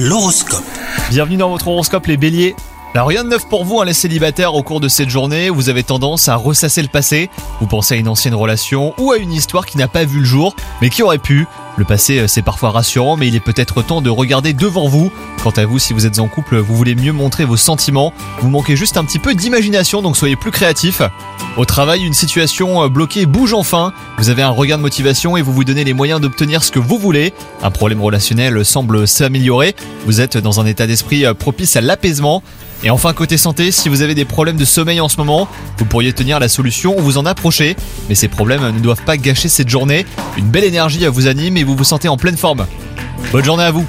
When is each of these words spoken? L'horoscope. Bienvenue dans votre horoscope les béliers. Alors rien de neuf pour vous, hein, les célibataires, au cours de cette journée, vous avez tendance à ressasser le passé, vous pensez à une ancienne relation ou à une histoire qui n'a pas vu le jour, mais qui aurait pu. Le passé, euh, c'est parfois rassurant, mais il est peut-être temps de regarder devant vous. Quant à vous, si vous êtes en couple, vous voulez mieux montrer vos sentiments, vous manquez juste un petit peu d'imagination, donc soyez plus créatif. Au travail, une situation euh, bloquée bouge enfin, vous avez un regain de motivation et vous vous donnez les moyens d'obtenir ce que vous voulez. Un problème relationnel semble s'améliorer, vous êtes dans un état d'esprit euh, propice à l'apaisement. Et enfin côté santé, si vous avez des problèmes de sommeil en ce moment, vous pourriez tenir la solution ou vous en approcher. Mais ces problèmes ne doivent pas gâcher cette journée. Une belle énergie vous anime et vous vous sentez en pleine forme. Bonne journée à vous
L'horoscope. 0.00 0.62
Bienvenue 1.10 1.38
dans 1.38 1.50
votre 1.50 1.66
horoscope 1.66 2.06
les 2.06 2.16
béliers. 2.16 2.54
Alors 2.94 3.08
rien 3.08 3.22
de 3.22 3.28
neuf 3.28 3.46
pour 3.46 3.64
vous, 3.66 3.80
hein, 3.80 3.84
les 3.84 3.92
célibataires, 3.92 4.54
au 4.54 4.62
cours 4.62 4.80
de 4.80 4.88
cette 4.88 5.10
journée, 5.10 5.50
vous 5.50 5.68
avez 5.68 5.82
tendance 5.82 6.28
à 6.28 6.36
ressasser 6.36 6.80
le 6.80 6.88
passé, 6.88 7.28
vous 7.60 7.66
pensez 7.66 7.94
à 7.94 7.96
une 7.98 8.08
ancienne 8.08 8.34
relation 8.34 8.94
ou 8.98 9.12
à 9.12 9.18
une 9.18 9.32
histoire 9.32 9.66
qui 9.66 9.76
n'a 9.76 9.88
pas 9.88 10.04
vu 10.04 10.20
le 10.20 10.24
jour, 10.24 10.56
mais 10.80 10.88
qui 10.88 11.02
aurait 11.02 11.18
pu. 11.18 11.46
Le 11.76 11.84
passé, 11.84 12.18
euh, 12.18 12.26
c'est 12.26 12.42
parfois 12.42 12.70
rassurant, 12.70 13.16
mais 13.16 13.28
il 13.28 13.36
est 13.36 13.40
peut-être 13.40 13.82
temps 13.82 14.00
de 14.00 14.10
regarder 14.10 14.52
devant 14.52 14.88
vous. 14.88 15.12
Quant 15.44 15.50
à 15.50 15.64
vous, 15.64 15.78
si 15.78 15.92
vous 15.92 16.06
êtes 16.06 16.18
en 16.18 16.26
couple, 16.26 16.56
vous 16.56 16.74
voulez 16.74 16.96
mieux 16.96 17.12
montrer 17.12 17.44
vos 17.44 17.56
sentiments, 17.58 18.12
vous 18.40 18.48
manquez 18.48 18.74
juste 18.74 18.96
un 18.96 19.04
petit 19.04 19.20
peu 19.20 19.34
d'imagination, 19.34 20.02
donc 20.02 20.16
soyez 20.16 20.34
plus 20.34 20.50
créatif. 20.50 21.02
Au 21.56 21.64
travail, 21.66 22.04
une 22.04 22.14
situation 22.14 22.82
euh, 22.82 22.88
bloquée 22.88 23.26
bouge 23.26 23.52
enfin, 23.52 23.92
vous 24.16 24.30
avez 24.30 24.42
un 24.42 24.50
regain 24.50 24.78
de 24.78 24.82
motivation 24.82 25.36
et 25.36 25.42
vous 25.42 25.52
vous 25.52 25.64
donnez 25.64 25.84
les 25.84 25.92
moyens 25.92 26.20
d'obtenir 26.20 26.64
ce 26.64 26.72
que 26.72 26.80
vous 26.80 26.98
voulez. 26.98 27.32
Un 27.62 27.70
problème 27.70 28.02
relationnel 28.02 28.64
semble 28.64 29.06
s'améliorer, 29.06 29.76
vous 30.06 30.20
êtes 30.20 30.36
dans 30.36 30.60
un 30.60 30.66
état 30.66 30.86
d'esprit 30.86 31.26
euh, 31.26 31.34
propice 31.34 31.76
à 31.76 31.80
l'apaisement. 31.80 32.42
Et 32.84 32.90
enfin 32.90 33.12
côté 33.12 33.36
santé, 33.36 33.72
si 33.72 33.88
vous 33.88 34.02
avez 34.02 34.14
des 34.14 34.24
problèmes 34.24 34.56
de 34.56 34.64
sommeil 34.64 35.00
en 35.00 35.08
ce 35.08 35.16
moment, 35.16 35.48
vous 35.78 35.84
pourriez 35.84 36.12
tenir 36.12 36.38
la 36.38 36.48
solution 36.48 36.96
ou 36.96 37.02
vous 37.02 37.18
en 37.18 37.26
approcher. 37.26 37.76
Mais 38.08 38.14
ces 38.14 38.28
problèmes 38.28 38.62
ne 38.70 38.78
doivent 38.78 39.02
pas 39.02 39.16
gâcher 39.16 39.48
cette 39.48 39.68
journée. 39.68 40.06
Une 40.36 40.48
belle 40.48 40.64
énergie 40.64 41.04
vous 41.06 41.26
anime 41.26 41.56
et 41.56 41.64
vous 41.64 41.74
vous 41.74 41.84
sentez 41.84 42.08
en 42.08 42.16
pleine 42.16 42.36
forme. 42.36 42.66
Bonne 43.32 43.44
journée 43.44 43.64
à 43.64 43.72
vous 43.72 43.84